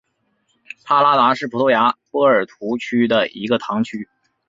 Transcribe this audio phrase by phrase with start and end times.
[0.83, 4.09] 帕拉达是葡萄牙波尔图区的一个堂区。